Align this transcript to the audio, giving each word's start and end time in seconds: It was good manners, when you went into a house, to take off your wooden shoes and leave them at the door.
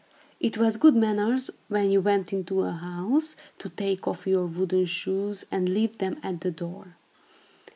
It 0.39 0.57
was 0.57 0.77
good 0.77 0.95
manners, 0.95 1.51
when 1.67 1.91
you 1.91 2.01
went 2.01 2.33
into 2.33 2.61
a 2.63 2.71
house, 2.71 3.35
to 3.59 3.69
take 3.69 4.07
off 4.07 4.25
your 4.25 4.47
wooden 4.47 4.87
shoes 4.87 5.45
and 5.51 5.69
leave 5.69 5.99
them 5.99 6.19
at 6.23 6.41
the 6.41 6.49
door. 6.49 6.95